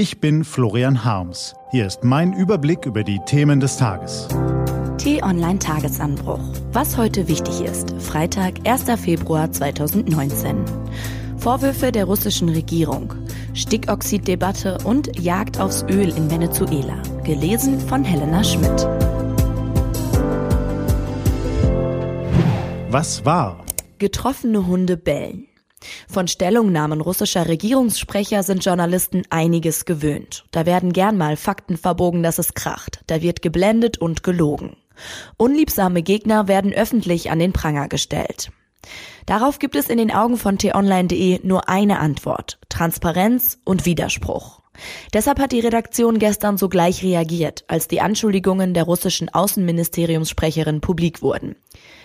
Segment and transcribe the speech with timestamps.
[0.00, 1.54] Ich bin Florian Harms.
[1.72, 4.28] Hier ist mein Überblick über die Themen des Tages.
[4.96, 6.40] T-Online Tagesanbruch.
[6.72, 7.90] Was heute wichtig ist.
[8.00, 8.84] Freitag, 1.
[8.98, 10.64] Februar 2019.
[11.36, 13.12] Vorwürfe der russischen Regierung.
[13.52, 16.96] Stickoxiddebatte und Jagd aufs Öl in Venezuela.
[17.22, 18.88] Gelesen von Helena Schmidt.
[22.88, 23.66] Was war?
[23.98, 25.49] Getroffene Hunde bellen.
[26.08, 30.44] Von Stellungnahmen russischer Regierungssprecher sind Journalisten einiges gewöhnt.
[30.50, 33.02] Da werden gern mal Fakten verbogen, dass es kracht.
[33.06, 34.76] Da wird geblendet und gelogen.
[35.36, 38.50] Unliebsame Gegner werden öffentlich an den Pranger gestellt.
[39.26, 42.58] Darauf gibt es in den Augen von t-online.de nur eine Antwort.
[42.68, 44.59] Transparenz und Widerspruch.
[45.12, 51.56] Deshalb hat die Redaktion gestern sogleich reagiert, als die Anschuldigungen der russischen Außenministeriumssprecherin publik wurden.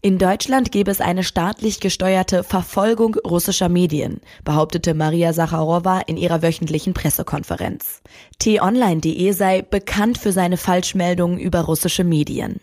[0.00, 6.40] In Deutschland gäbe es eine staatlich gesteuerte Verfolgung russischer Medien, behauptete Maria Sacharowa in ihrer
[6.40, 8.02] wöchentlichen Pressekonferenz.
[8.38, 12.60] t-online.de sei bekannt für seine Falschmeldungen über russische Medien.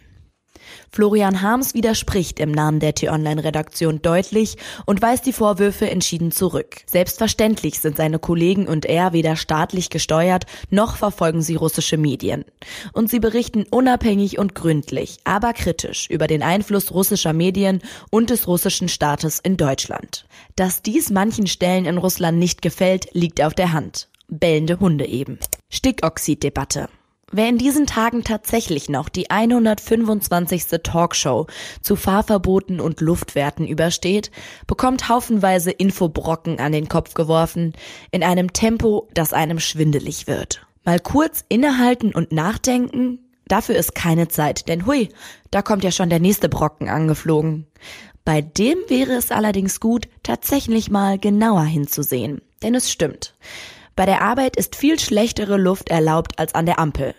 [0.91, 6.77] Florian Harms widerspricht im Namen der T-Online-Redaktion deutlich und weist die Vorwürfe entschieden zurück.
[6.85, 12.45] Selbstverständlich sind seine Kollegen und er weder staatlich gesteuert, noch verfolgen sie russische Medien.
[12.93, 18.47] Und sie berichten unabhängig und gründlich, aber kritisch über den Einfluss russischer Medien und des
[18.47, 20.25] russischen Staates in Deutschland.
[20.55, 24.09] Dass dies manchen Stellen in Russland nicht gefällt, liegt auf der Hand.
[24.27, 25.39] Bellende Hunde eben.
[25.69, 26.89] Stickoxid-Debatte.
[27.38, 30.67] Wer in diesen Tagen tatsächlich noch die 125.
[30.81, 31.47] Talkshow
[31.81, 34.31] zu Fahrverboten und Luftwerten übersteht,
[34.67, 37.73] bekommt haufenweise Infobrocken an den Kopf geworfen,
[38.11, 40.66] in einem Tempo, das einem schwindelig wird.
[40.86, 45.09] Mal kurz innehalten und nachdenken, dafür ist keine Zeit, denn hui,
[45.52, 47.67] da kommt ja schon der nächste Brocken angeflogen.
[48.23, 53.36] Bei dem wäre es allerdings gut, tatsächlich mal genauer hinzusehen, denn es stimmt.
[53.97, 57.14] Bei der Arbeit ist viel schlechtere Luft erlaubt als an der Ampel.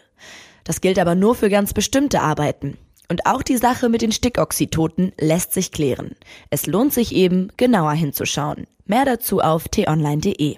[0.66, 2.76] Das gilt aber nur für ganz bestimmte Arbeiten.
[3.08, 6.16] Und auch die Sache mit den Stickoxytoten lässt sich klären.
[6.50, 8.66] Es lohnt sich eben, genauer hinzuschauen.
[8.84, 10.56] Mehr dazu auf t-online.de.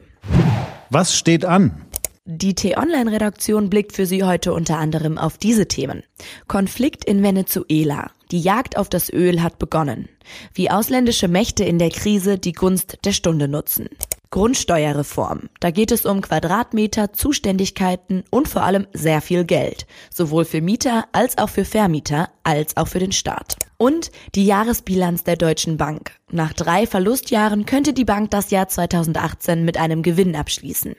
[0.88, 1.82] Was steht an?
[2.24, 6.02] Die T-Online-Redaktion blickt für Sie heute unter anderem auf diese Themen.
[6.46, 8.10] Konflikt in Venezuela.
[8.30, 10.08] Die Jagd auf das Öl hat begonnen.
[10.54, 13.88] Wie ausländische Mächte in der Krise die Gunst der Stunde nutzen.
[14.30, 15.48] Grundsteuerreform.
[15.60, 19.86] Da geht es um Quadratmeter, Zuständigkeiten und vor allem sehr viel Geld.
[20.12, 23.56] Sowohl für Mieter als auch für Vermieter als auch für den Staat.
[23.76, 26.12] Und die Jahresbilanz der Deutschen Bank.
[26.30, 30.94] Nach drei Verlustjahren könnte die Bank das Jahr 2018 mit einem Gewinn abschließen.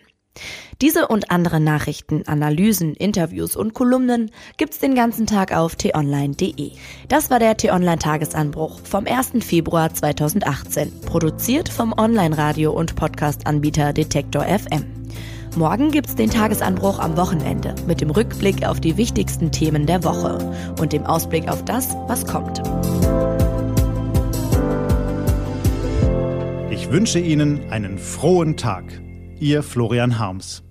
[0.82, 6.72] Diese und andere Nachrichten, Analysen, Interviews und Kolumnen gibt's den ganzen Tag auf t-online.de.
[7.10, 9.44] Das war der t-online Tagesanbruch vom 1.
[9.44, 14.86] Februar 2018, produziert vom Online-Radio- und Podcast-Anbieter Detektor FM.
[15.58, 20.38] Morgen gibt's den Tagesanbruch am Wochenende mit dem Rückblick auf die wichtigsten Themen der Woche
[20.80, 22.62] und dem Ausblick auf das, was kommt.
[26.70, 29.02] Ich wünsche Ihnen einen frohen Tag.
[29.42, 30.69] Ihr Florian Harms.